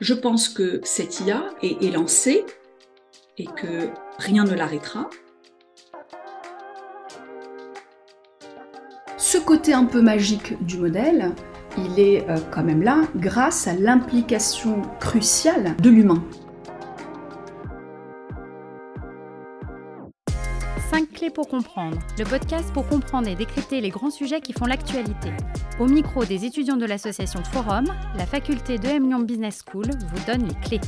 [0.00, 2.44] Je pense que cette IA est, est lancée
[3.38, 5.08] et que rien ne l'arrêtera.
[9.16, 11.32] Ce côté un peu magique du modèle,
[11.78, 16.22] il est euh, quand même là grâce à l'implication cruciale de l'humain.
[21.26, 24.66] 5 clés pour comprendre, le podcast pour comprendre et décrypter les grands sujets qui font
[24.66, 25.30] l'actualité.
[25.80, 27.86] Au micro des étudiants de l'association Forum,
[28.16, 30.80] la faculté de M Lyon Business School vous donne les clés.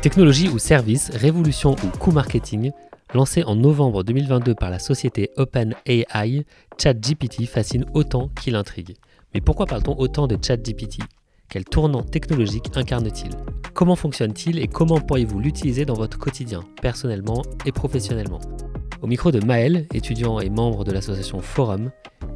[0.00, 2.72] Technologie ou service, révolution ou coût marketing,
[3.14, 6.44] lancé en novembre 2022 par la société OpenAI,
[6.78, 8.96] ChatGPT fascine autant qu'il intrigue.
[9.34, 10.98] Mais pourquoi parle-t-on autant de ChatGPT?
[11.52, 13.36] Quel tournant technologique incarne-t-il?
[13.74, 18.40] Comment fonctionne-t-il et comment pourriez-vous l'utiliser dans votre quotidien, personnellement et professionnellement?
[19.02, 21.90] Au micro de Maël, étudiant et membre de l'association Forum,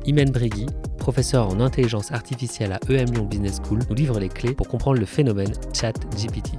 [0.04, 0.66] Imen Brigui,
[0.98, 5.00] professeur en intelligence artificielle à EM Lyon Business School, nous livre les clés pour comprendre
[5.00, 6.50] le phénomène ChatGPT.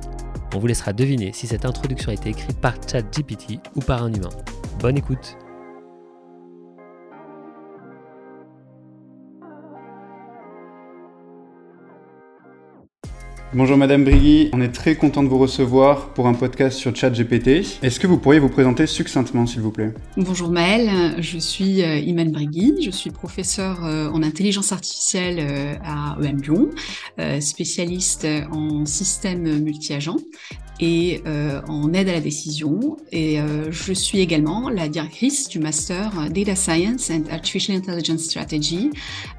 [0.56, 4.12] On vous laissera deviner si cette introduction a été écrite par ChatGPT ou par un
[4.12, 4.30] humain.
[4.80, 5.38] Bonne écoute
[13.54, 17.80] Bonjour Madame Brigui, on est très content de vous recevoir pour un podcast sur ChatGPT.
[17.82, 19.94] Est-ce que vous pourriez vous présenter succinctement s'il vous plaît?
[20.18, 25.76] Bonjour Maëlle, je suis euh, Iman Brigui, je suis professeur euh, en intelligence artificielle euh,
[25.82, 26.70] à EM Lyon,
[27.40, 30.18] spécialiste en système multi-agent
[30.80, 31.24] et
[31.68, 32.98] en aide à la décision.
[33.12, 33.40] Et
[33.72, 38.92] je suis également la directrice du master Data Science and Artificial Intelligence Strategy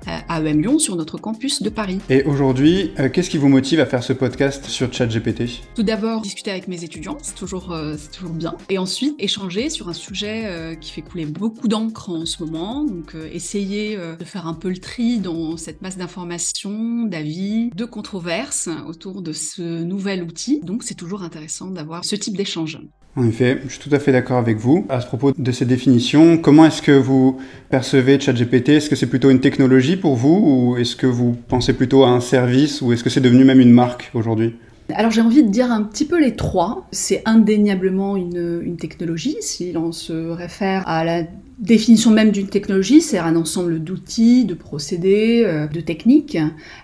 [0.06, 1.98] à EM Lyon sur notre campus de Paris.
[2.10, 6.50] Et aujourd'hui, qu'est-ce qui vous motive à faire ce podcast sur ChatGPT Tout d'abord, discuter
[6.50, 8.56] avec mes étudiants, c'est toujours, euh, c'est toujours bien.
[8.68, 12.84] Et ensuite, échanger sur un sujet euh, qui fait couler beaucoup d'encre en ce moment.
[12.84, 17.84] Donc, euh, essayer de faire un peu le tri dans cette masse d'informations, d'avis, de
[17.84, 20.60] controverses autour de ce nouvel outil.
[20.60, 22.78] Donc, c'est toujours intéressant d'avoir ce type d'échange.
[23.18, 24.86] En effet, je suis tout à fait d'accord avec vous.
[24.88, 28.68] À ce propos de ces définitions, comment est-ce que vous percevez ChatGPT?
[28.68, 32.10] Est-ce que c'est plutôt une technologie pour vous ou est-ce que vous pensez plutôt à
[32.10, 34.54] un service ou est-ce que c'est devenu même une marque aujourd'hui?
[34.94, 36.86] Alors j'ai envie de dire un petit peu les trois.
[36.92, 41.24] C'est indéniablement une, technologie, si l'on se réfère à la
[41.58, 46.38] définition même d'une technologie, c'est un ensemble d'outils, de procédés, euh, de techniques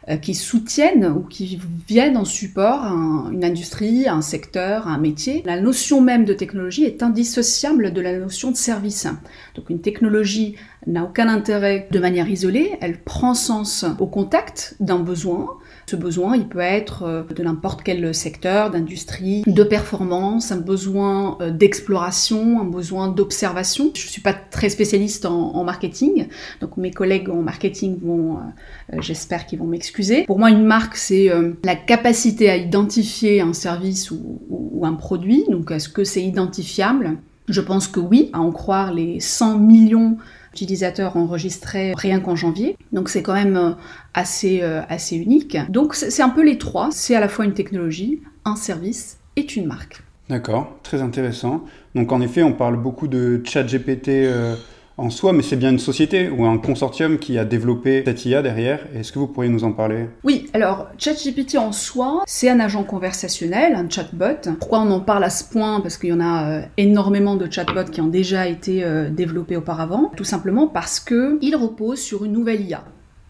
[0.09, 4.89] euh, qui soutiennent ou qui viennent en support à un- une industrie, à un secteur,
[4.89, 5.43] à un métier.
[5.47, 9.07] La notion même de technologie est indissociable de la notion de service.
[9.55, 10.57] Donc une technologie
[10.89, 15.47] n'a aucun intérêt de manière isolée, elle prend sens au contact d'un besoin.
[15.87, 21.37] Ce besoin, il peut être euh, de n'importe quel secteur, d'industrie, de performance, un besoin
[21.41, 23.91] euh, d'exploration, un besoin d'observation.
[23.95, 26.29] Je suis pas très spécialiste en, marketing,
[26.61, 30.25] donc mes collègues en marketing vont, euh, j'espère qu'ils vont m'excuser.
[30.25, 31.31] Pour moi, une marque, c'est
[31.65, 35.45] la capacité à identifier un service ou un produit.
[35.51, 37.17] Donc, est-ce que c'est identifiable?
[37.49, 40.17] Je pense que oui, à en croire les 100 millions
[40.55, 42.77] d'utilisateurs enregistrés rien qu'en janvier.
[42.93, 43.73] Donc c'est quand même euh,
[44.15, 45.59] assez, euh, assez unique.
[45.69, 46.89] Donc c'est un peu les trois.
[46.93, 50.03] C'est à la fois une technologie, un service et une marque.
[50.29, 51.65] D'accord, très intéressant.
[51.95, 54.55] Donc en effet, on parle beaucoup de ChatGPT euh,
[54.97, 58.43] en soi, mais c'est bien une société ou un consortium qui a développé cette IA
[58.43, 58.81] derrière.
[58.95, 60.07] Est-ce que vous pourriez nous en parler?
[60.23, 64.51] Oui, alors ChatGPT en soi, c'est un agent conversationnel, un chatbot.
[64.59, 65.81] Pourquoi on en parle à ce point?
[65.81, 69.57] Parce qu'il y en a euh, énormément de chatbots qui ont déjà été euh, développés
[69.57, 70.13] auparavant.
[70.17, 72.85] Tout simplement parce que il repose sur une nouvelle IA.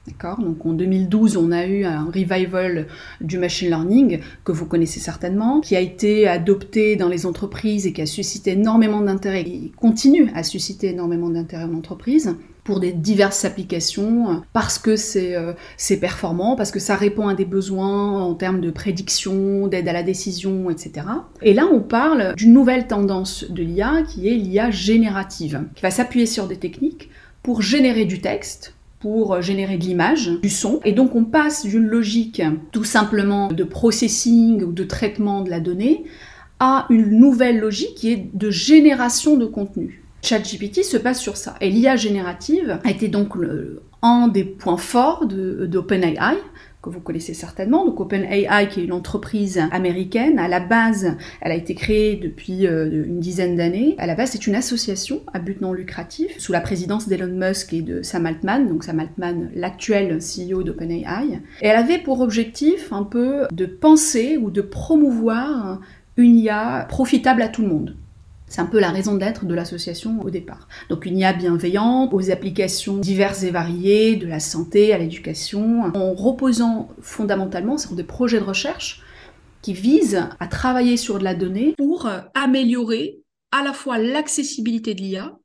[0.07, 2.87] D'accord Donc en 2012, on a eu un revival
[3.23, 7.93] du machine learning que vous connaissez certainement, qui a été adopté dans les entreprises et
[7.95, 12.93] qui a suscité énormément d'intérêt, et continue à susciter énormément d'intérêt en entreprise pour des
[12.93, 15.53] diverses applications, parce que c'est euh,
[16.01, 20.03] performant, parce que ça répond à des besoins en termes de prédiction, d'aide à la
[20.03, 21.07] décision, etc.
[21.43, 25.91] Et là, on parle d'une nouvelle tendance de l'IA qui est l'IA générative, qui va
[25.91, 27.11] s'appuyer sur des techniques
[27.43, 28.75] pour générer du texte,
[29.05, 30.81] pour générer de l'image, du son.
[30.83, 32.41] Et donc on passe d'une logique
[32.73, 36.05] tout simplement de processing ou de traitement de la donnée
[36.59, 40.03] à une nouvelle logique qui est de génération de contenu.
[40.23, 41.55] ChatGPT se base sur ça.
[41.61, 43.35] Et l'IA générative a été donc
[44.01, 46.39] un des points forts d'OpenAI,
[46.85, 47.87] que vous connaissez certainement.
[47.87, 52.67] Donc OpenAI, qui est une entreprise américaine, à la base, elle a été créée depuis
[52.67, 53.95] euh, une dizaine d'années.
[53.99, 57.73] À la base, c'est une association à but non lucratif, sous la présidence d'Elon Musk
[57.73, 61.41] et de Sam Altman, donc Sam Altman, l'actuel CEO d'OpenAI.
[61.63, 65.81] Et elle avait pour objectif un peu de penser ou de promouvoir
[66.17, 67.97] une IA profitable à tout le monde.
[68.55, 70.69] C'est un peu la raison d'être de l'association au départ.
[70.89, 76.15] Donc une IA bienveillante, aux applications diverses et variées, de la santé à l'éducation, en
[76.15, 79.03] reposant fondamentalement sur des projets de recherche
[79.61, 83.19] qui visent à travailler sur de la donnée pour améliorer
[83.51, 85.37] à la fois l'accessibilité de l'IA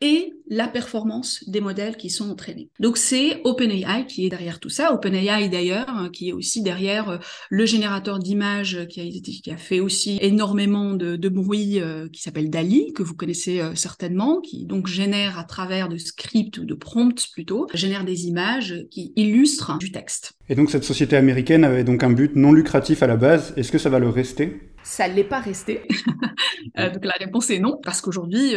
[0.00, 2.68] et la performance des modèles qui sont entraînés.
[2.80, 4.92] Donc c'est OpenAI qui est derrière tout ça.
[4.92, 7.18] OpenAI d'ailleurs, hein, qui est aussi derrière euh,
[7.50, 12.22] le générateur d'images qui a, qui a fait aussi énormément de, de bruit, euh, qui
[12.22, 16.64] s'appelle DALI, que vous connaissez euh, certainement, qui donc génère à travers de scripts ou
[16.64, 20.34] de prompts plutôt, génère des images qui illustrent du texte.
[20.48, 23.54] Et donc cette société américaine avait donc un but non lucratif à la base.
[23.56, 24.68] Est-ce que ça va le rester?
[24.84, 25.82] Ça ne l'est pas resté.
[26.76, 28.54] donc la réponse est non, parce qu'aujourd'hui,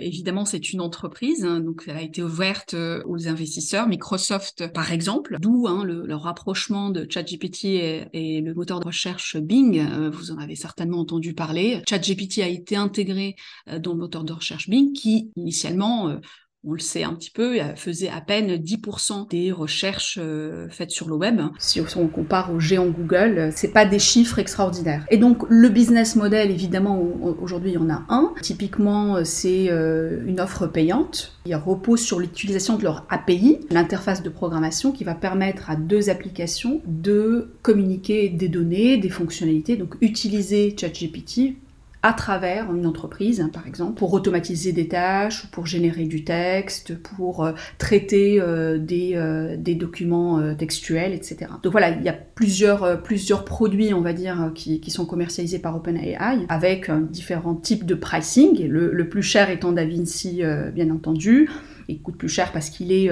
[0.00, 4.92] évidemment, c'est une entreprise Hein, donc elle a été ouverte euh, aux investisseurs, Microsoft par
[4.92, 7.64] exemple, d'où hein, le, rapprochement de ChatGPT
[8.12, 9.78] et, le moteur de recherche Bing.
[9.78, 11.82] Euh, vous en avez certainement entendu parler.
[11.88, 13.36] ChatGPT a été intégré
[13.68, 16.18] euh, dans le moteur de recherche Bing, qui initialement
[16.68, 21.08] on le sait un petit peu, faisait à peine 10% des recherches euh, faites sur
[21.08, 21.40] le web.
[21.58, 25.06] Si on compare au géant Google, c'est pas des chiffres extraordinaires.
[25.10, 27.00] Et donc le business model, évidemment,
[27.40, 28.34] aujourd'hui il y en a un.
[28.42, 31.38] Typiquement, c'est euh, une offre payante.
[31.44, 36.10] qui repose sur l'utilisation de leur API, l'interface de programmation qui va permettre à deux
[36.10, 39.76] applications de communiquer des données, des fonctionnalités.
[39.76, 41.56] Donc utiliser ChatGPT
[42.02, 46.96] à travers une entreprise, hein, par exemple, pour automatiser des tâches, pour générer du texte,
[46.96, 51.50] pour euh, traiter euh, des, euh, des, documents textuels, etc.
[51.62, 55.76] Donc voilà, il y a plusieurs, plusieurs produits, on va dire, qui, sont commercialisés par
[55.76, 60.42] OpenAI avec différents types de pricing, le, le plus cher étant DaVinci,
[60.74, 61.50] bien entendu.
[61.88, 63.10] Il coûte plus cher parce qu'il est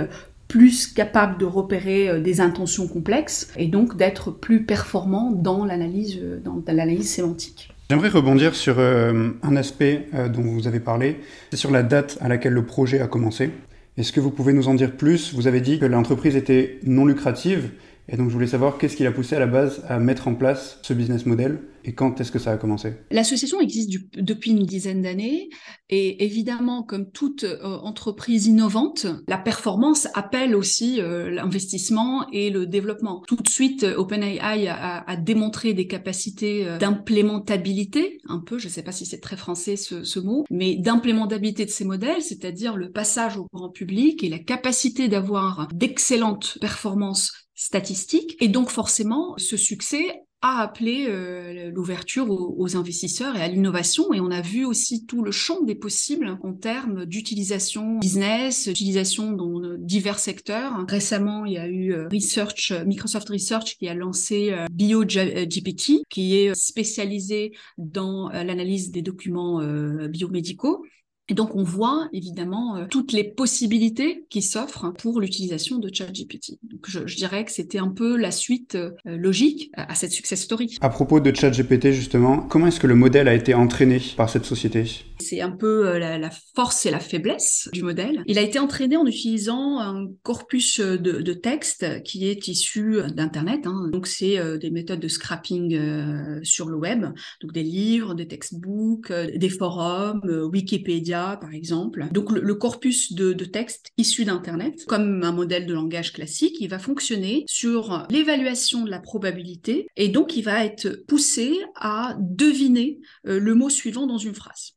[0.49, 6.62] plus capable de repérer des intentions complexes et donc d'être plus performant dans l'analyse dans
[6.67, 7.75] l'analyse sémantique.
[7.88, 12.19] J'aimerais rebondir sur euh, un aspect euh, dont vous avez parlé, c'est sur la date
[12.21, 13.50] à laquelle le projet a commencé.
[13.97, 15.33] Est-ce que vous pouvez nous en dire plus?
[15.33, 17.71] Vous avez dit que l'entreprise était non lucrative,
[18.09, 20.35] et donc je voulais savoir qu'est-ce qui l'a poussé à la base à mettre en
[20.35, 21.59] place ce business model?
[21.87, 22.94] Et quand est-ce que ça a commencé?
[23.12, 25.49] L'association existe depuis une dizaine d'années
[25.88, 32.67] et évidemment, comme toute euh, entreprise innovante, la performance appelle aussi euh, l'investissement et le
[32.67, 33.23] développement.
[33.29, 38.83] Tout de suite, euh, OpenAI a, démontré des capacités d'implémentabilité, un peu, je ne sais
[38.83, 42.91] pas si c'est très français ce, ce mot, mais d'implémentabilité de ces modèles, c'est-à-dire le
[42.91, 48.37] passage au grand public et la capacité d'avoir d'excellentes performances statistiques.
[48.41, 54.12] Et donc forcément, ce succès a appelé euh, l'ouverture aux, investisseurs et à l'innovation.
[54.12, 59.32] Et on a vu aussi tout le champ des possibles en termes d'utilisation business, utilisation
[59.32, 60.84] dans euh, divers secteurs.
[60.88, 66.54] Récemment, il y a eu euh, Research, Microsoft Research qui a lancé BioGPT, qui est
[66.54, 69.60] spécialisé dans l'analyse des documents
[70.08, 70.84] biomédicaux.
[71.28, 76.58] Et donc, on voit évidemment euh, toutes les possibilités qui s'offrent pour l'utilisation de ChatGPT.
[76.62, 80.43] Donc, je, je, dirais que c'était un peu la suite euh, logique à, cette success
[80.43, 80.76] story.
[80.81, 84.44] À propos de ChatGPT, justement, comment est-ce que le modèle a été entraîné par cette
[84.44, 84.84] société?
[85.19, 88.23] C'est un peu euh, la, la, force et la faiblesse du modèle.
[88.26, 93.67] Il a été entraîné en utilisant un corpus de, de texte qui est issu d'Internet.
[93.67, 93.88] Hein.
[93.93, 97.06] Donc, c'est des méthodes de scrapping sur le web,
[97.40, 100.20] donc des livres, des textbooks, des forums,
[100.52, 102.06] Wikipédia par exemple.
[102.12, 106.68] Donc le, corpus de, de texte issu d'Internet, comme un modèle de langage classique, il
[106.68, 112.99] va fonctionner sur l'évaluation de la probabilité et donc il va être poussé à deviner
[113.26, 114.76] euh, le mot suivant dans une phrase.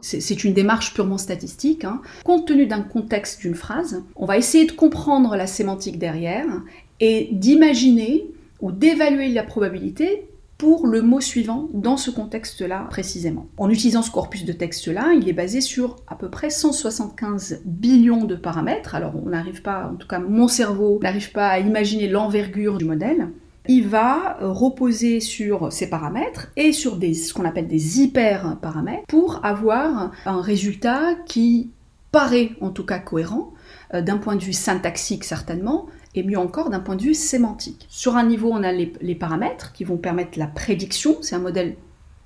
[0.00, 1.84] C'est une démarche purement statistique.
[1.84, 2.00] Hein.
[2.24, 6.46] Compte tenu d'un contexte d'une phrase, on va essayer de comprendre la sémantique derrière
[7.00, 10.27] et d'imaginer ou d'évaluer la probabilité
[10.58, 13.46] pour le mot suivant dans ce contexte-là précisément.
[13.56, 18.24] En utilisant ce corpus de texte-là, il est basé sur à peu près 175 billions
[18.24, 18.96] de paramètres.
[18.96, 22.84] Alors on n'arrive pas, en tout cas mon cerveau n'arrive pas à imaginer l'envergure du
[22.84, 23.28] modèle.
[23.68, 30.10] Il va reposer sur ces paramètres et sur ce qu'on appelle des hyper-paramètres pour avoir
[30.26, 31.70] un résultat qui
[32.10, 33.52] paraît en tout cas cohérent,
[33.94, 35.86] euh, d'un point de vue syntaxique certainement,
[36.18, 37.86] et mieux encore d'un point de vue sémantique.
[37.88, 41.76] Sur un niveau, on a les, paramètres qui vont permettre la prédiction, c'est un modèle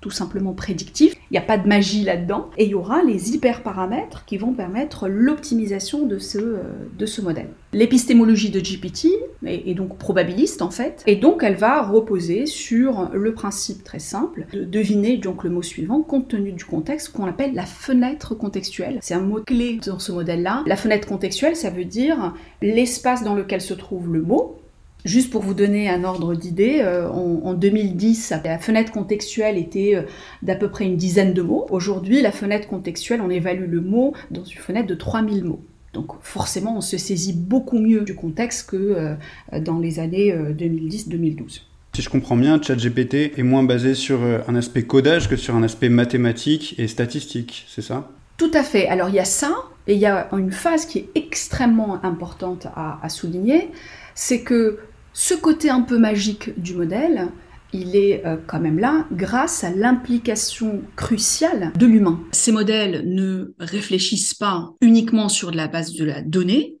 [0.01, 1.15] tout simplement prédictif.
[1.31, 2.49] Il n'y a pas de magie là-dedans.
[2.57, 6.63] Et il y aura les hyperparamètres qui vont permettre l'optimisation de ce, euh,
[6.99, 7.47] de ce modèle.
[7.71, 9.07] L'épistémologie de GPT
[9.45, 14.45] est, donc probabiliste en fait, et donc elle va reposer sur le principe très simple
[14.53, 18.99] de deviner donc le mot suivant compte tenu du contexte qu'on appelle la fenêtre contextuelle.
[19.01, 20.63] C'est un mot clé dans ce modèle-là.
[20.65, 24.59] La fenêtre contextuelle, ça veut dire l'espace dans lequel se trouve le mot
[25.05, 30.03] Juste pour vous donner un ordre d'idée, euh, en, 2010, la fenêtre contextuelle était euh,
[30.43, 31.65] d'à peu près une dizaine de mots.
[31.69, 35.61] Aujourd'hui, la fenêtre contextuelle, on évalue le mot dans une fenêtre de 3000 mots.
[35.93, 41.61] Donc forcément, on se saisit beaucoup mieux du contexte que euh, dans les années 2010-2012.
[41.95, 45.61] Si je comprends bien, ChatGPT est moins basé sur un aspect codage que sur un
[45.61, 48.09] aspect mathématique et statistique, c'est ça?
[48.37, 48.87] Tout à fait.
[48.87, 49.53] Alors il y a ça,
[49.85, 53.69] et il y a une phase qui est extrêmement importante à souligner,
[54.15, 54.79] c'est que
[55.13, 57.27] ce côté un peu magique du modèle,
[57.73, 62.19] il est euh, quand même là grâce à l'implication cruciale de l'humain.
[62.31, 66.77] Ces modèles ne réfléchissent pas uniquement sur la base de la donnée,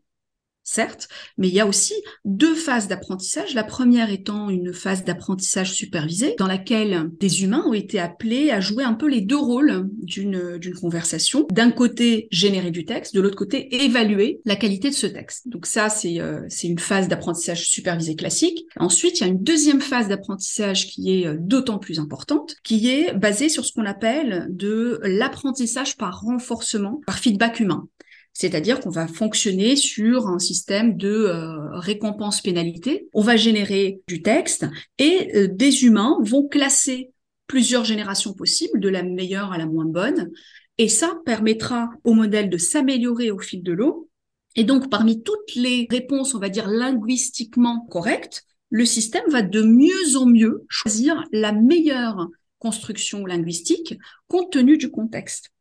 [0.63, 1.93] certes, mais il y a aussi
[2.25, 3.53] deux phases d'apprentissage.
[3.53, 8.59] La première étant une phase d'apprentissage supervisé, dans laquelle des humains ont été appelés à
[8.59, 11.45] jouer un peu les deux rôles d'une conversation.
[11.51, 15.47] D'un côté, générer du texte, de l'autre côté, évaluer la qualité de ce texte.
[15.47, 18.65] Donc ça, c'est euh, une phase d'apprentissage supervisé classique.
[18.77, 22.89] Ensuite, il y a une deuxième phase d'apprentissage qui est euh, d'autant plus importante, qui
[22.89, 27.87] est basée sur ce qu'on appelle de l'apprentissage par renforcement, par feedback humain.
[28.33, 33.07] C'est-à-dire qu'on va fonctionner sur un système de euh, récompense-pénalité.
[33.13, 34.65] On va générer du texte
[34.97, 37.11] et euh, des humains vont classer
[37.47, 40.31] plusieurs générations possibles, de la meilleure à la moins bonne.
[40.79, 44.09] Et ça permettra au modèle de s'améliorer au fil de l'eau.
[44.55, 49.61] Et donc, parmi toutes les réponses, on va dire linguistiquement correctes, le système va de
[49.61, 55.52] mieux en mieux choisir la meilleure construction linguistique compte tenu du contexte.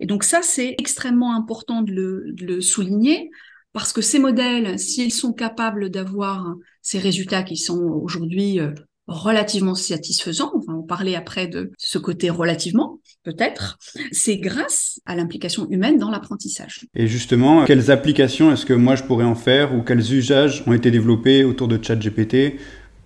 [0.00, 1.92] Et donc ça, c'est extrêmement important de
[2.40, 3.30] le, souligner
[3.72, 8.70] parce que ces modèles, s'ils sont capables d'avoir ces résultats qui sont aujourd'hui euh,
[9.08, 13.78] relativement satisfaisants, on va en parler après de ce côté relativement, peut-être,
[14.12, 16.86] c'est grâce à l'implication humaine dans l'apprentissage.
[16.94, 20.72] Et justement, quelles applications est-ce que moi je pourrais en faire ou quels usages ont
[20.72, 22.58] été développés autour de ChatGPT?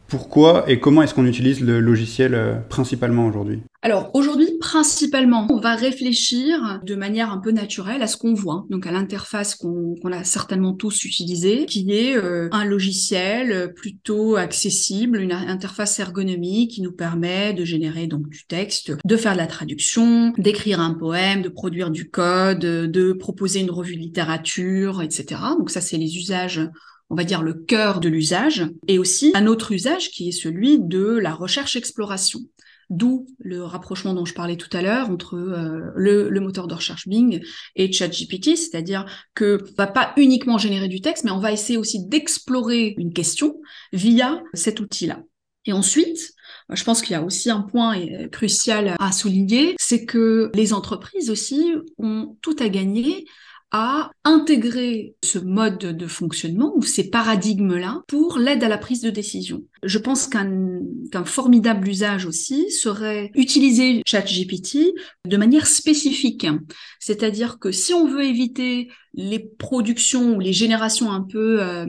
[0.08, 3.62] Pourquoi et comment est-ce qu'on utilise le logiciel euh, principalement aujourd'hui?
[3.80, 4.31] Alors aujourd'hui,
[4.62, 8.92] principalement, on va réfléchir de manière un peu naturelle à ce qu'on voit, donc à
[8.92, 15.98] l'interface qu'on a certainement tous utilisée, qui est euh, un logiciel plutôt accessible, une interface
[15.98, 20.80] ergonomique qui nous permet de générer donc du texte, de faire de la traduction, d'écrire
[20.80, 25.40] un poème, de produire du code, de proposer une revue de littérature, etc.
[25.58, 26.60] Donc ça, c'est les usages
[27.12, 30.78] on va dire, le cœur de l'usage, et aussi un autre usage qui est celui
[30.80, 32.40] de la recherche-exploration.
[32.92, 37.08] D'où le rapprochement dont je parlais tout à l'heure entre euh, le, moteur de recherche
[37.08, 37.42] Bing
[37.74, 41.78] et ChatGPT, c'est-à-dire que on va pas uniquement générer du texte, mais on va essayer
[41.78, 43.62] aussi d'explorer une question
[43.94, 45.22] via cet outil-là.
[45.64, 46.34] Et ensuite,
[46.68, 50.74] je pense qu'il y a aussi un point euh, crucial à souligner, c'est que les
[50.74, 53.24] entreprises aussi ont tout à gagner
[53.72, 59.08] à intégrer ce mode de fonctionnement ou ces paradigmes-là pour l'aide à la prise de
[59.08, 59.64] décision.
[59.82, 64.94] Je pense qu'un formidable usage aussi serait utiliser ChatGPT
[65.26, 66.46] de manière spécifique.
[67.00, 71.86] C'est-à-dire que si on veut éviter les productions ou les générations un peu euh,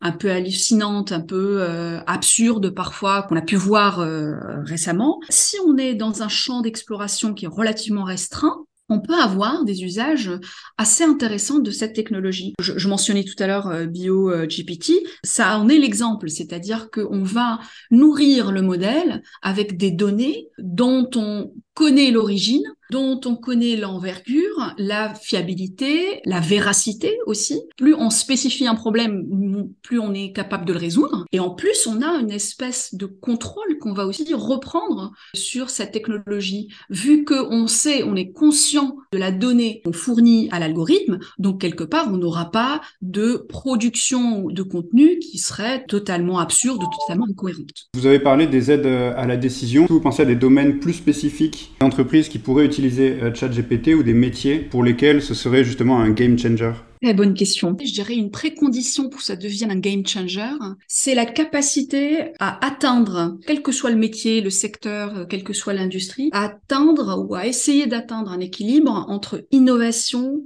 [0.00, 4.32] un peu hallucinantes, un peu euh, absurdes parfois qu'on a pu voir euh,
[4.64, 5.18] récemment.
[5.28, 9.84] Si on est dans un champ d'exploration qui est relativement restreint, on peut avoir des
[9.84, 10.30] usages
[10.76, 12.54] assez intéressants de cette technologie.
[12.60, 14.92] Je, mentionnais tout à l'heure euh, BioGPT,
[15.24, 17.58] ça en est l'exemple, c'est-à-dire qu'on va
[17.90, 25.14] nourrir le modèle avec des données dont on connaît l'origine, dont on connaît l'envergure, la
[25.14, 27.60] fiabilité, la véracité aussi.
[27.76, 31.24] Plus on spécifie un problème, plus on est capable de le résoudre.
[31.30, 35.92] Et en plus, on a une espèce de contrôle qu'on va aussi reprendre sur cette
[35.92, 36.66] technologie.
[36.90, 41.84] Vu qu'on sait, on est conscient de la donnée qu'on fournit à l'algorithme, donc quelque
[41.84, 47.86] part, on n'aura pas de production de contenu qui serait totalement absurde, totalement incohérente.
[47.94, 49.86] Vous avez parlé des aides à la décision.
[49.88, 54.14] Vous pensez à des domaines plus spécifiques d'entreprises qui pourraient utiliser euh, ChatGPT ou des
[54.14, 56.72] métiers pour lesquels ce serait justement un game changer
[57.02, 57.76] Très bonne question.
[57.80, 60.50] Je dirais une précondition pour que ça devienne un game changer,
[60.88, 65.52] c'est la capacité à atteindre, quel que soit le métier, le secteur, euh, quelle que
[65.52, 70.42] soit l'industrie, à atteindre ou à essayer d'atteindre un équilibre entre innovation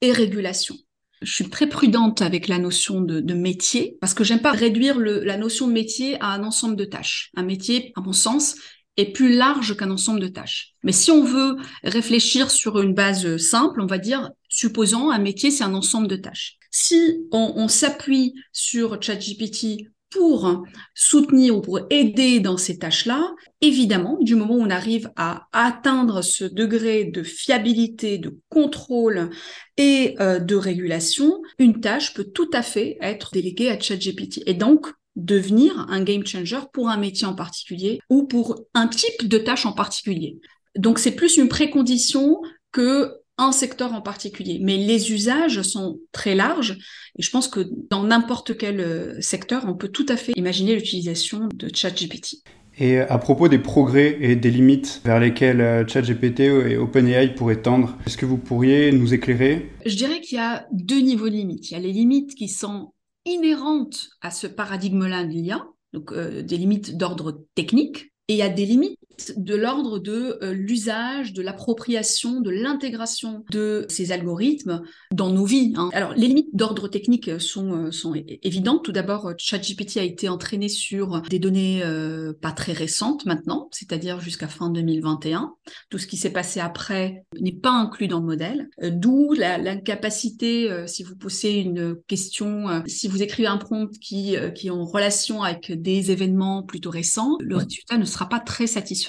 [0.00, 0.76] et régulation.
[1.22, 5.36] Je suis très prudente avec la notion de, métier parce que j'aime pas réduire la
[5.36, 7.30] notion de métier à un ensemble de tâches.
[7.36, 8.56] Un métier, à mon sens,
[8.96, 10.74] est plus large qu'un ensemble de tâches.
[10.82, 15.50] Mais si on veut réfléchir sur une base simple, on va dire, supposons un métier,
[15.50, 16.58] c'est un ensemble de tâches.
[16.70, 23.30] Si on, s'appuie sur ChatGPT pour soutenir ou pour aider dans ces tâches-là,
[23.60, 29.30] évidemment, du moment où on arrive à atteindre ce degré de fiabilité, de contrôle
[29.76, 34.42] et euh, de régulation, une tâche peut tout à fait être déléguée à ChatGPT.
[34.46, 39.28] Et donc, devenir un game changer pour un métier en particulier ou pour un type
[39.28, 40.38] de tâche en particulier.
[40.76, 42.40] Donc c'est plus une précondition
[42.72, 44.58] que un secteur en particulier.
[44.62, 46.78] Mais les usages sont très larges
[47.18, 50.74] et je pense que dans n'importe quel euh, secteur, on peut tout à fait imaginer
[50.74, 52.42] l'utilisation de ChatGPT.
[52.78, 57.60] Et à propos des progrès et des limites vers lesquelles euh, ChatGPT et OpenAI pourraient
[57.60, 59.70] tendre, est-ce que vous pourriez nous éclairer?
[59.84, 61.70] Je dirais qu'il y a deux niveaux de limites.
[61.70, 62.92] Il y a les limites qui sont
[63.24, 68.42] inhérentes à ce paradigme-là de l'IA, donc euh, des limites d'ordre technique, et il y
[68.42, 68.98] a des limites
[69.36, 75.72] de l'ordre de euh, l'usage, de l'appropriation, de l'intégration de ces algorithmes dans nos vies.
[75.76, 75.90] Hein.
[75.92, 78.84] Alors, les limites d'ordre technique sont, euh, sont évidentes.
[78.84, 84.20] Tout d'abord, ChatGPT a été entraîné sur des données euh, pas très récentes maintenant, c'est-à-dire
[84.20, 85.54] jusqu'à fin 2021.
[85.90, 91.02] Tout ce qui s'est passé après n'est pas inclus dans le modèle, d'où l'incapacité, si
[91.02, 96.10] vous posez une question, si vous écrivez un prompt qui est en relation avec des
[96.10, 99.01] événements plutôt récents, le résultat ne sera pas très satisfaisant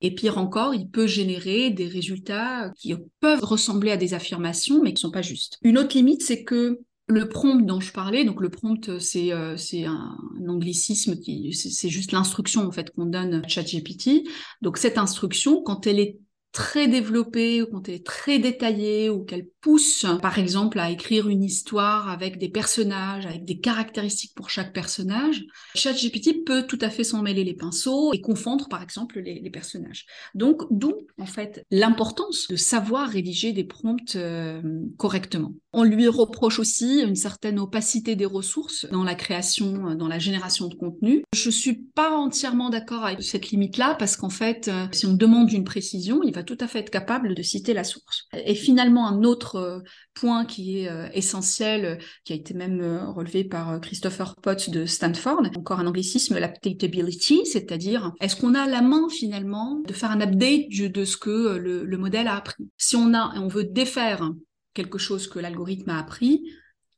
[0.00, 4.90] et pire encore, il peut générer des résultats qui peuvent ressembler à des affirmations, mais
[4.90, 5.58] qui ne sont pas justes.
[5.62, 9.56] Une autre limite, c'est que le prompt dont je parlais, donc le prompt, c'est euh,
[9.86, 14.28] un, un, anglicisme qui c'est juste l'instruction en fait qu'on donne à ChatGPT.
[14.60, 16.18] Donc cette instruction, quand elle est
[16.58, 21.28] très développée ou quand elle est très détaillée ou qu'elle pousse, par exemple, à écrire
[21.28, 25.44] une histoire avec des personnages, avec des caractéristiques pour chaque personnage,
[25.76, 30.04] ChatGPT peut tout à fait s'en mêler les pinceaux et confondre, par exemple, les, personnages.
[30.34, 34.60] Donc, d'où, en fait, l'importance de savoir rédiger des prompts euh,
[34.96, 35.54] correctement.
[35.80, 40.66] On lui reproche aussi une certaine opacité des ressources dans la création, dans la génération
[40.66, 41.22] de contenu.
[41.32, 45.52] Je suis pas entièrement d'accord avec cette limite-là parce qu'en fait, euh, si on demande
[45.52, 48.26] une précision, il va tout à fait être capable de citer la source.
[48.32, 49.78] Et finalement, un autre euh,
[50.14, 52.82] point qui est euh, essentiel, euh, qui a été même
[53.14, 58.82] relevé par Christopher Potts de Stanford, encore un anglicisme, l'updatability, c'est-à-dire est-ce qu'on a la
[58.82, 62.68] main finalement de faire un update de ce que le, modèle a appris?
[62.78, 64.28] Si on a, on veut défaire
[64.74, 66.50] quelque chose que l'algorithme a appris,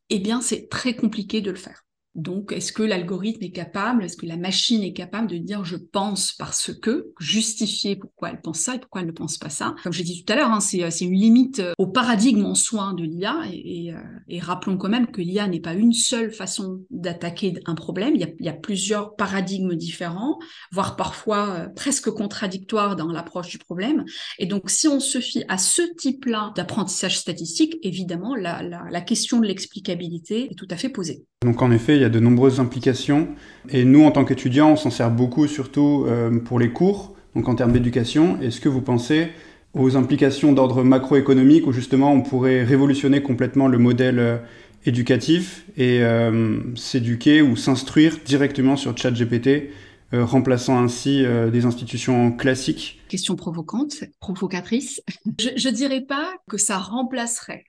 [0.09, 1.83] eh bien c'est très compliqué de le faire.
[2.15, 5.77] Donc, est-ce que l'algorithme est capable, est-ce que la machine est capable de dire je
[5.77, 9.75] pense parce que, justifier pourquoi elle pense ça et pourquoi elle ne pense pas ça?
[9.83, 12.93] Comme j'ai dit tout à l'heure, hein, c'est, une limite euh, au paradigme en soi
[12.97, 13.43] de l'IA.
[13.45, 13.97] Euh,
[14.27, 18.15] et, rappelons quand même que l'IA n'est pas une seule façon d'attaquer un problème.
[18.15, 20.37] Il y, a, plusieurs paradigmes différents,
[20.71, 24.03] voire parfois euh, presque contradictoires dans l'approche du problème.
[24.37, 29.39] Et donc, si on se fie à ce type-là d'apprentissage statistique, évidemment, la, la question
[29.39, 31.23] de l'explicabilité est tout à fait posée.
[31.43, 33.27] Donc en effet, il y a de nombreuses implications.
[33.69, 37.47] Et nous, en tant qu'étudiants, on s'en sert beaucoup, surtout euh, pour les cours, donc
[37.47, 38.41] en termes d'éducation.
[38.41, 39.27] Est-ce que vous pensez
[39.75, 44.37] aux implications d'ordre macroéconomique où justement on pourrait révolutionner complètement le modèle euh,
[44.85, 49.69] éducatif et euh, s'éduquer ou s'instruire directement sur ChatGPT,
[50.11, 52.99] remplaçant ainsi des institutions classiques?
[53.07, 55.01] Question provocante, provocatrice.
[55.39, 57.63] Je ne dirais pas que ça remplacerait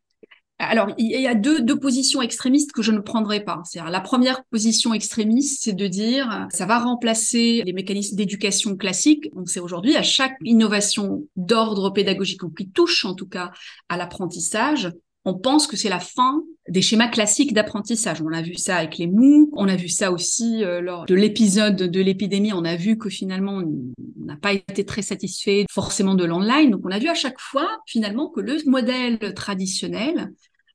[0.62, 3.62] alors, il y a deux, deux, positions extrémistes que je ne prendrai pas.
[3.64, 9.33] C'est la première position extrémiste, c'est de dire ça va remplacer les mécanismes d'éducation classiques.
[9.35, 13.51] Donc, c'est aujourd'hui à chaque innovation d'ordre pédagogique ou qui touche en tout cas
[13.88, 14.92] à l'apprentissage,
[15.25, 18.20] on pense que c'est la fin des schémas classiques d'apprentissage.
[18.22, 21.14] On a vu ça avec les MOOC, on a vu ça aussi euh, lors de
[21.14, 23.92] l'épisode de l'épidémie, on a vu que finalement on
[24.25, 26.70] n'a pas été très satisfait forcément de l'online.
[26.70, 30.33] Donc on a vu à chaque fois finalement que le modèle traditionnel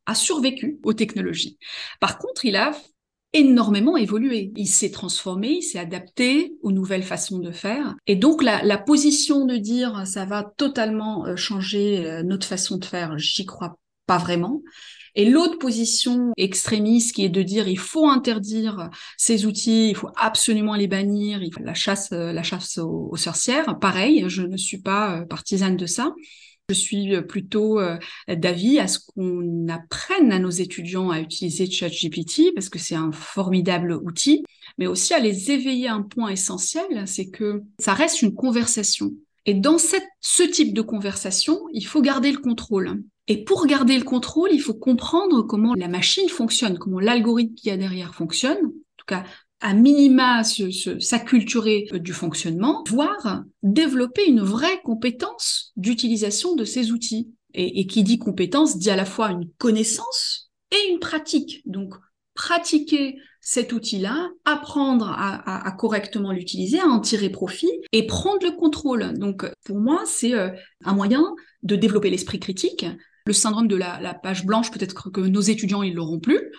[0.08, 1.60] a survécu aux technologies.
[2.00, 2.72] Par contre, il a
[3.34, 4.52] énormément évolué.
[4.56, 7.96] Il s'est transformé, il s'est adapté aux nouvelles façons de faire.
[8.08, 12.86] Et donc la, position de dire ça va totalement euh, changer euh, notre façon de
[12.86, 14.62] faire, j'y crois pas vraiment.
[15.16, 20.12] Et l'autre position extrémiste qui est de dire il faut interdire ces outils, il faut
[20.16, 23.78] absolument les bannir, euh, la chasse aux, aux sorcières.
[23.80, 26.14] Pareil, je ne suis pas partisane de ça.
[26.70, 31.72] Je suis euh, plutôt euh, d'avis à ce qu'on apprenne à nos étudiants à utiliser
[31.72, 34.44] ChatGPT parce que c'est un formidable outil,
[34.78, 39.14] mais aussi à les éveiller à un point essentiel, c'est que ça reste une conversation.
[39.46, 43.02] Et dans ce type de conversation, il faut garder le contrôle.
[43.30, 47.70] Et pour garder le contrôle, il faut comprendre comment la machine fonctionne, comment l'algorithme qui
[47.70, 48.58] y a derrière fonctionne.
[48.58, 49.24] En tout cas,
[49.60, 57.34] à minima s'acculturer du fonctionnement, voire développer une vraie compétence d'utilisation de ces outils.
[57.60, 61.64] Et, qui dit compétence dit à la fois une connaissance et une pratique.
[61.66, 61.96] Donc,
[62.36, 69.18] pratiquer cet outil-là, apprendre à, correctement l'utiliser, à en tirer profit et prendre le contrôle.
[69.18, 70.50] Donc, pour moi, c'est euh,
[70.84, 71.24] un moyen
[71.64, 72.86] de développer l'esprit critique.
[73.26, 76.52] Le syndrome de la, la page blanche, peut-être que nos étudiants, ils l'auront plus.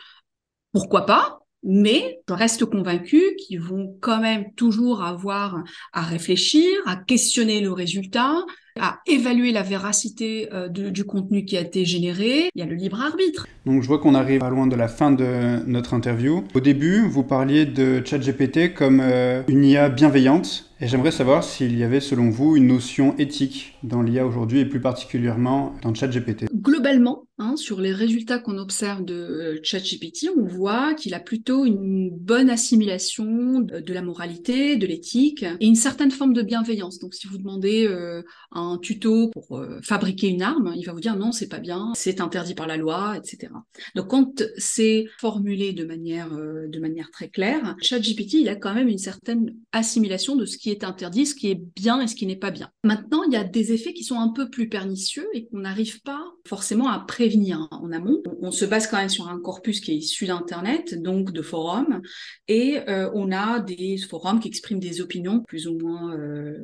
[0.73, 1.38] Pourquoi pas?
[1.65, 7.73] Mais je reste convaincue qu'ils vont quand même toujours avoir à réfléchir, à questionner le
[7.73, 8.45] résultat,
[8.81, 12.51] à évaluer la véracité euh, du contenu qui a été généré.
[12.55, 13.47] Il y a le libre arbitre.
[13.67, 16.45] Donc je vois qu'on arrive à loin de la fin de notre interview.
[16.55, 20.68] Au début, vous parliez de ChatGPT comme euh, une IA bienveillante.
[20.81, 24.65] Et j'aimerais savoir s'il y avait, selon vous, une notion éthique dans l'IA aujourd'hui et
[24.65, 26.45] plus particulièrement dans ChatGPT.
[26.55, 31.65] Globalement, hein, sur les résultats qu'on observe de euh, ChatGPT, on voit qu'il a plutôt
[31.65, 37.01] une bonne assimilation de la moralité, de l'éthique et une certaine forme de bienveillance.
[37.01, 41.01] Donc, si vous demandez euh, un tuto pour euh, fabriquer une arme, il va vous
[41.01, 43.53] dire non, c'est pas bien, c'est interdit par la loi, etc.
[43.97, 48.89] Donc, quand c'est formulé de manière de manière très claire, ChatGPT, il a quand même
[48.89, 52.27] une certaine assimilation de ce qui est interdit, ce qui est bien et ce qui
[52.27, 52.71] n'est pas bien.
[52.85, 56.01] Maintenant, il y a des effets qui sont un peu plus pernicieux et qu'on n'arrive
[56.03, 58.23] pas forcément à prévenir en amont.
[58.41, 62.01] On, se base quand même sur un corpus qui est issu d'Internet, donc de forums,
[62.49, 66.57] et euh, on a des forums qui expriment des opinions plus ou moins euh,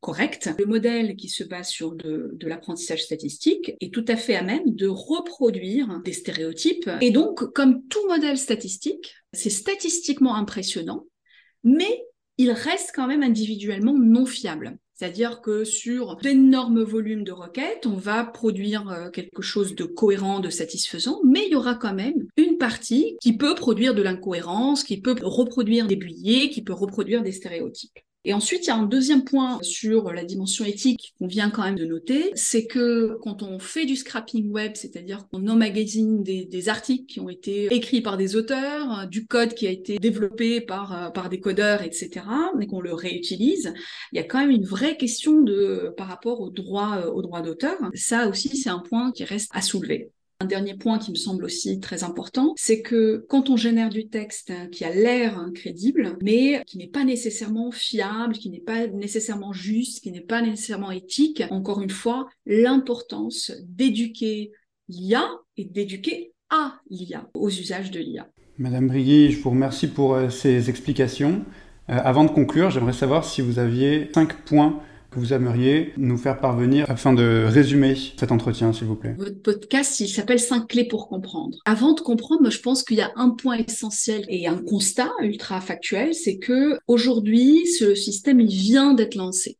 [0.00, 0.50] correctes.
[0.58, 4.74] Le modèle qui se base sur de l'apprentissage statistique est tout à fait à même
[4.74, 6.90] de reproduire des stéréotypes.
[7.00, 11.06] Et donc, comme tout modèle statistique, c'est statistiquement impressionnant,
[11.64, 12.04] mais
[12.38, 14.78] il reste quand même individuellement non fiable.
[14.94, 20.40] C'est-à-dire que sur d'énormes volumes de requêtes, on va produire euh, quelque chose de cohérent,
[20.40, 24.82] de satisfaisant, mais il y aura quand même une partie qui peut produire de l'incohérence,
[24.82, 28.00] qui peut reproduire des billets, qui peut reproduire des stéréotypes.
[28.28, 31.62] Et ensuite, il y a un deuxième point sur la dimension éthique qu'on vient quand
[31.62, 36.68] même de noter, c'est que quand on fait du scrapping web, c'est-à-dire qu'on emmagasine des,
[36.68, 41.06] articles qui ont été écrits par des auteurs, du code qui a été développé par,
[41.06, 42.26] euh, par des codeurs, etc.,
[42.60, 43.72] et qu'on le réutilise,
[44.12, 47.22] il y a quand même une vraie question de, par rapport au droit, euh, au
[47.22, 47.78] droit d'auteur.
[47.94, 50.10] Ça aussi, c'est un point qui reste à soulever.
[50.40, 54.08] Un dernier point qui me semble aussi très important, c'est que quand on génère du
[54.08, 59.52] texte qui a l'air crédible, mais qui n'est pas nécessairement fiable, qui n'est pas nécessairement
[59.52, 64.52] juste, qui n'est pas nécessairement éthique, encore une fois, l'importance d'éduquer
[64.88, 68.28] l'IA et d'éduquer à l'IA, aux usages de l'IA.
[68.58, 71.44] Madame Brigui, je vous remercie pour euh, ces explications.
[71.90, 76.18] Euh, avant de conclure, j'aimerais savoir si vous aviez cinq points que vous aimeriez nous
[76.18, 79.14] faire parvenir afin de résumer cet entretien, s'il vous plaît?
[79.18, 81.58] Votre podcast, il s'appelle 5 clés pour comprendre.
[81.64, 85.10] Avant de comprendre, moi, je pense qu'il y a un point essentiel et un constat
[85.22, 89.58] ultra factuel, c'est que aujourd'hui, ce système, il vient d'être lancé.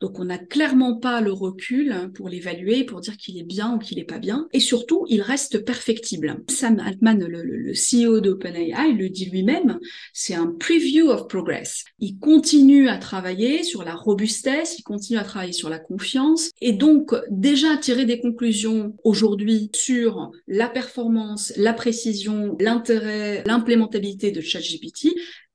[0.00, 3.78] Donc on n'a clairement pas le recul pour l'évaluer, pour dire qu'il est bien ou
[3.78, 4.48] qu'il n'est pas bien.
[4.52, 6.44] Et surtout, il reste perfectible.
[6.48, 9.78] Sam Altman, le, CEO d'OpenAI, le dit lui-même,
[10.12, 11.84] c'est un preview of progress.
[11.98, 16.50] Il continue à travailler sur la robustesse, il continue à travailler sur la confiance.
[16.60, 24.40] Et donc déjà tirer des conclusions aujourd'hui sur la performance, la précision, l'intérêt, l'implémentabilité de
[24.40, 25.08] ChatGPT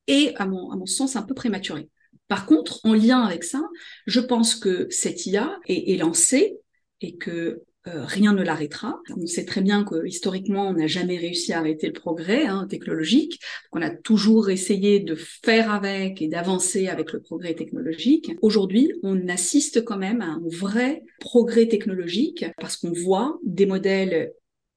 [0.08, 1.90] est, à mon sens, un peu prématuré.
[2.34, 3.62] Par contre, en lien avec ça,
[4.08, 6.58] je pense que cette IA est, lancée
[7.00, 9.00] et que euh, rien ne l'arrêtera.
[9.16, 12.66] On sait très bien que historiquement, on n'a jamais réussi à arrêter le progrès hein,
[12.68, 13.40] technologique.
[13.72, 18.32] On a toujours essayé de faire avec et d'avancer avec le progrès technologique.
[18.42, 24.34] Aujourd'hui, on assiste quand même à un vrai progrès technologique parce qu'on voit des modèles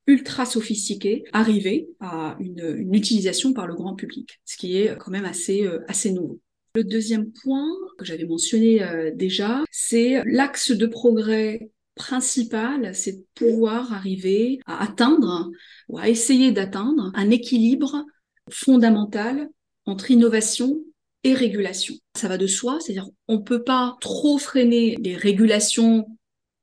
[0.07, 5.25] ultra sophistiqués arriver à une, utilisation par le grand public, ce qui est quand même
[5.25, 6.39] assez, euh, assez nouveau.
[6.77, 13.25] Le deuxième point que j'avais mentionné euh, déjà, c'est l'axe de progrès principal, c'est de
[13.35, 15.51] pouvoir arriver à atteindre
[15.89, 18.05] ou à essayer d'atteindre un équilibre
[18.51, 19.49] fondamental
[19.87, 20.77] entre innovation
[21.25, 21.95] et régulation.
[22.15, 26.07] Ça va de soi, c'est-à-dire on peut pas trop freiner les régulations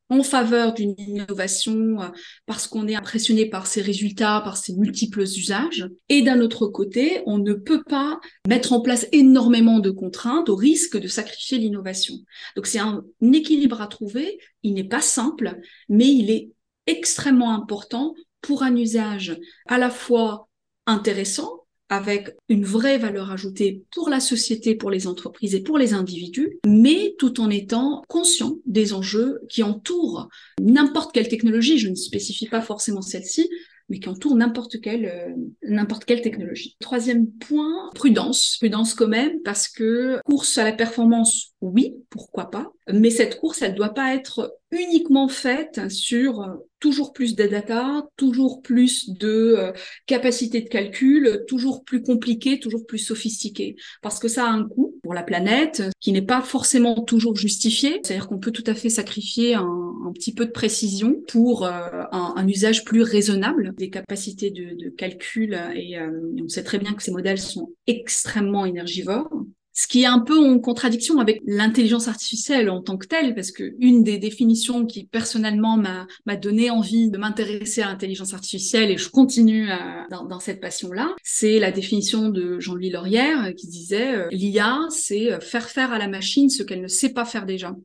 [0.09, 2.07] en faveur d'une innovation euh,
[2.45, 5.87] parce qu'on est impressionné par ses résultats, par ses multiples usages.
[6.09, 10.55] Et d'un autre côté, on ne peut pas mettre en place énormément de contraintes au
[10.55, 12.15] risque de sacrifier l'innovation.
[12.55, 14.39] Donc c'est un équilibre à trouver.
[14.61, 16.49] Il n'est pas simple, mais il est
[16.85, 19.37] extrêmement important pour un usage
[19.67, 20.49] à la fois
[20.85, 21.62] intéressant,
[21.93, 26.57] avec une vraie valeur ajoutée pour la société, pour les entreprises et pour les individus,
[26.65, 30.27] mais tout en étant conscient des enjeux qui entourent
[30.59, 33.49] n'importe quelle technologie, je ne spécifie pas forcément celle-ci,
[33.89, 35.29] mais qui entourent n'importe quelle, euh,
[35.63, 36.75] n'importe quelle technologie.
[36.79, 38.57] Troisième point, prudence.
[38.59, 43.61] Prudence quand même, parce que course à la performance, oui, pourquoi pas, mais cette course,
[43.61, 49.09] elle ne doit pas être uniquement faite sur euh, toujours plus de data, toujours plus
[49.11, 49.71] de euh,
[50.05, 54.99] capacité de calcul, toujours plus compliqué, toujours plus sophistiqué, parce que ça a un coût
[55.03, 58.89] pour la planète qui n'est pas forcément toujours justifié, c'est-à-dire qu'on peut tout à fait
[58.89, 64.89] sacrifier un, petit peu de précision pour euh, un, usage plus raisonnable des capacités de,
[64.89, 69.31] calcul, et on sait très bien que ces modèles sont extrêmement énergivores
[69.73, 73.51] ce qui est un peu en contradiction avec l'intelligence artificielle en tant que telle, parce
[73.51, 78.97] que une des définitions qui personnellement m'a donné envie de m'intéresser à l'intelligence artificielle, et
[78.97, 79.67] je continue
[80.09, 85.31] dans, dans, cette passion-là, c'est la définition de Jean-Louis Laurière qui disait euh, l'IA, c'est
[85.31, 87.75] euh, faire faire à la machine ce qu'elle ne sait pas faire déjà.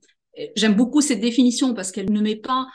[0.55, 2.67] J'aime beaucoup cette définition parce qu'elle ne met pas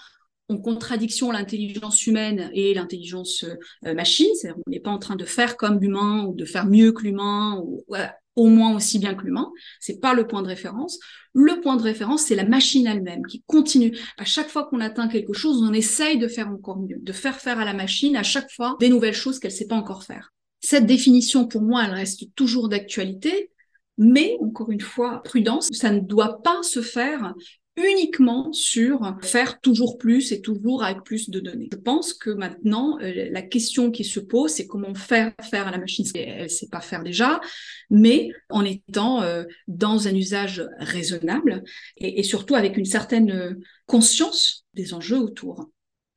[0.49, 3.45] en contradiction l'intelligence humaine et l'intelligence
[3.85, 4.27] euh, machine.
[4.35, 7.03] C'est-à-dire on n'est pas en train de faire comme l'humain ou de faire mieux que
[7.03, 7.61] l'humain.
[7.63, 9.51] Ou, voilà au moins aussi bien que l'humain.
[9.79, 10.99] C'est pas le point de référence.
[11.33, 13.97] Le point de référence, c'est la machine elle-même qui continue.
[14.17, 17.39] À chaque fois qu'on atteint quelque chose, on essaye de faire encore mieux, de faire
[17.39, 20.31] faire à la machine à chaque fois des nouvelles choses qu'elle sait pas encore faire.
[20.61, 23.51] Cette définition, pour moi, elle reste toujours d'actualité.
[23.97, 27.33] Mais, encore une fois, prudence, ça ne doit pas se faire
[27.75, 31.69] uniquement sur faire toujours plus et toujours avec plus de données.
[31.71, 35.71] Je pense que maintenant, euh, la question qui se pose, c'est comment faire faire à
[35.71, 36.05] la machine.
[36.13, 37.41] Elle ne sait pas faire déjà,
[37.89, 41.63] mais en étant euh, dans un usage raisonnable
[41.97, 43.53] et, et surtout avec une certaine euh,
[43.87, 45.69] conscience des enjeux autour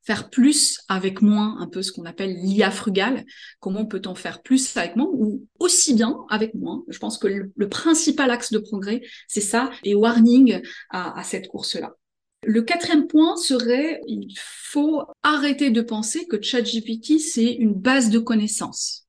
[0.07, 3.25] faire plus avec moins, un peu ce qu'on appelle l'IA frugale.
[3.59, 6.85] Comment peut-on faire plus avec moins ou aussi bien avec moins?
[6.87, 11.49] Je pense que le, principal axe de progrès, c'est ça, et warning à, à cette
[11.49, 11.93] course-là.
[12.45, 18.19] Le quatrième point serait, il faut arrêter de penser que ChatGPT, c'est une base de
[18.19, 19.07] connaissances.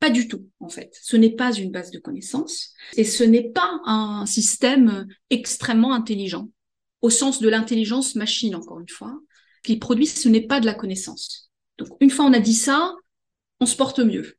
[0.00, 0.96] Pas du tout, en fait.
[1.02, 6.48] Ce n'est pas une base de connaissances et ce n'est pas un système extrêmement intelligent,
[7.02, 9.20] au sens de l'intelligence machine, encore une fois
[9.62, 11.50] qu'il produit, ce n'est pas de la connaissance.
[11.78, 12.94] Donc, une fois on a dit ça,
[13.60, 14.36] on se porte mieux.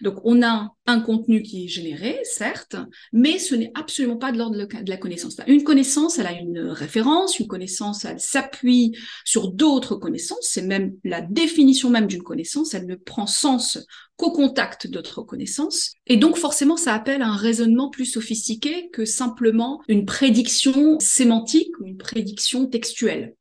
[0.00, 2.76] Donc, on a un contenu qui est généré, certes,
[3.12, 5.36] mais ce n'est absolument pas de l'ordre de la connaissance.
[5.46, 10.94] Une connaissance, elle a une référence, une connaissance, elle s'appuie sur d'autres connaissances, c'est même
[11.04, 13.78] la définition même d'une connaissance, elle ne prend sens
[14.16, 15.92] qu'au contact d'autres connaissances.
[16.06, 21.86] Et donc, forcément, ça appelle un raisonnement plus sophistiqué que simplement une prédiction sémantique ou
[21.86, 23.34] une prédiction textuelle.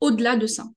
[0.00, 0.68] Au-delà de ça.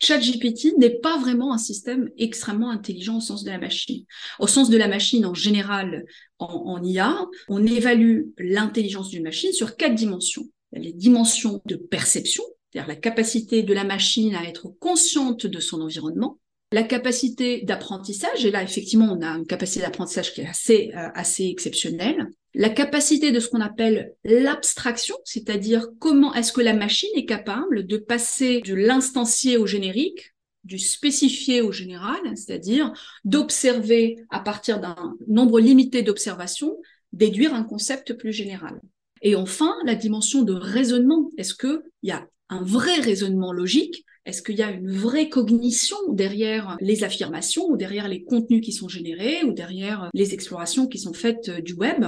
[0.00, 4.04] ChatGPT n'est pas vraiment un système extrêmement intelligent au sens de la machine.
[4.38, 6.06] Au sens de la machine en général,
[6.38, 10.48] en, IA, on évalue l'intelligence d'une machine sur quatre dimensions.
[10.72, 15.82] Les dimensions de perception, c'est-à-dire la capacité de la machine à être consciente de son
[15.82, 16.38] environnement,
[16.72, 21.08] la capacité d'apprentissage, et là effectivement on a une capacité d'apprentissage qui est assez, euh,
[21.14, 27.10] assez exceptionnelle, la capacité de ce qu'on appelle l'abstraction, c'est-à-dire comment est-ce que la machine
[27.14, 32.92] est capable de passer de l'instancié au générique, du spécifié au général, c'est-à-dire
[33.24, 36.76] d'observer à partir d'un nombre limité d'observations,
[37.12, 38.80] déduire un concept plus général.
[39.22, 41.30] Et enfin, la dimension de raisonnement.
[41.36, 45.96] Est-ce qu'il y a un vrai raisonnement logique est-ce qu'il y a une vraie cognition
[46.10, 50.98] derrière les affirmations ou derrière les contenus qui sont générés ou derrière les explorations qui
[50.98, 52.04] sont faites euh, du web?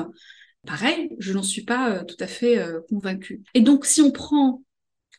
[0.66, 3.42] Pareil, je n'en suis pas euh, tout à fait euh, convaincue.
[3.54, 4.62] Et donc, si on prend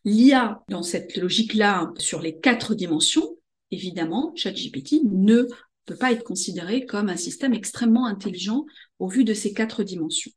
[0.05, 3.37] l'IA dans cette logique-là sur les quatre dimensions,
[3.71, 5.47] évidemment, ChatGPT ne
[5.85, 8.65] peut pas être considéré comme un système extrêmement intelligent
[8.99, 10.31] au vu de ces quatre dimensions.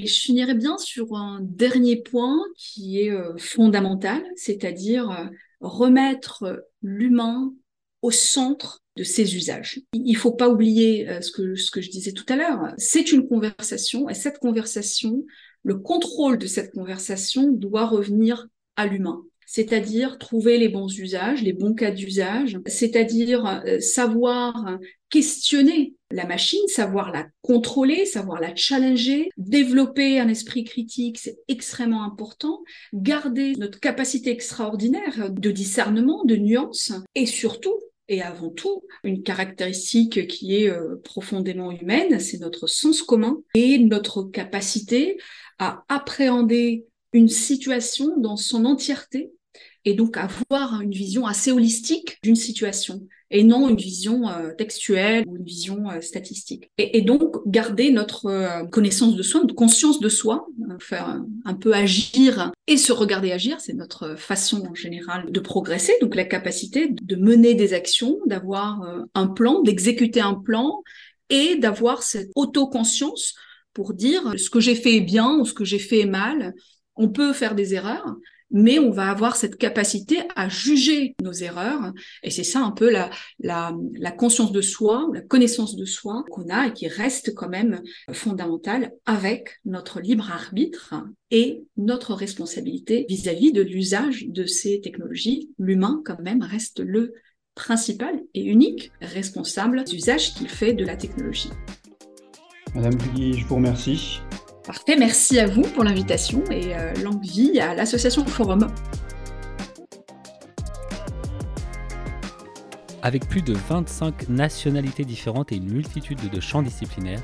[0.00, 5.30] Je finirai bien sur un dernier point qui est fondamental, c'est-à-dire
[5.60, 7.54] remettre l'humain
[8.02, 9.80] au centre de ses usages.
[9.94, 12.74] Il faut pas oublier euh, ce que, je disais tout à l'heure.
[12.76, 15.24] C'est une conversation et cette conversation,
[15.62, 21.52] le contrôle de cette conversation doit revenir à l'humain c'est-à-dire trouver les bons usages, les
[21.52, 24.78] bons cas d'usage, c'est-à-dire euh, savoir
[25.10, 32.04] questionner la machine, savoir la contrôler, savoir la challenger, développer un esprit critique, c'est extrêmement
[32.04, 37.74] important, garder notre capacité extraordinaire de discernement, de nuance, et surtout
[38.08, 43.78] et avant tout, une caractéristique qui est euh, profondément humaine, c'est notre sens commun et
[43.78, 45.16] notre capacité
[45.58, 49.32] à appréhender une situation dans son entièreté
[49.86, 55.24] et donc avoir une vision assez holistique d'une situation et non une vision euh, textuelle
[55.26, 56.70] ou une vision euh, statistique.
[56.78, 60.46] Et, donc garder notre euh, connaissance de soi, notre conscience de soi,
[60.78, 62.52] faire un peu agir.
[62.68, 67.16] Et se regarder agir, c'est notre façon en général de progresser, donc la capacité de
[67.16, 70.82] mener des actions, d'avoir un plan, d'exécuter un plan
[71.28, 73.34] et d'avoir cette autoconscience
[73.72, 76.54] pour dire ce que j'ai fait est bien ou ce que j'ai fait est mal.
[76.96, 78.16] On peut faire des erreurs,
[78.50, 81.92] mais on va avoir cette capacité à juger nos erreurs.
[82.22, 83.10] Et c'est ça un peu la,
[84.16, 88.92] conscience de soi, la connaissance de soi qu'on a et qui reste quand même fondamentale
[89.06, 90.94] avec notre libre arbitre
[91.30, 95.50] et notre responsabilité vis-à-vis de l'usage de ces technologies.
[95.58, 97.14] L'humain quand même reste le
[97.54, 101.50] principal et unique responsable des usages qu'il fait de la technologie.
[102.74, 104.20] Madame Pugui, je vous remercie.
[104.64, 108.66] Parfait, merci à vous pour l'invitation et euh, longue vie à l'association Forum.
[113.02, 117.22] Avec plus de 25 nationalités différentes et une multitude de champs disciplinaires,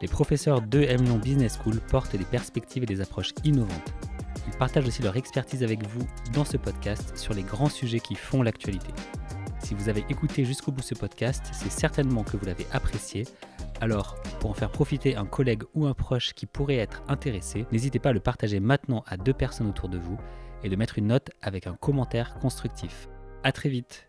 [0.00, 3.92] les professeurs de M Lyon Business School portent des perspectives et des approches innovantes.
[4.46, 8.14] Ils partagent aussi leur expertise avec vous dans ce podcast sur les grands sujets qui
[8.14, 8.94] font l'actualité.
[9.62, 13.26] Si vous avez écouté jusqu'au bout ce podcast, c'est certainement que vous l'avez apprécié
[13.80, 18.00] alors, pour en faire profiter un collègue ou un proche qui pourrait être intéressé, n'hésitez
[18.00, 20.18] pas à le partager maintenant à deux personnes autour de vous
[20.64, 23.08] et de mettre une note avec un commentaire constructif.
[23.44, 24.07] A très vite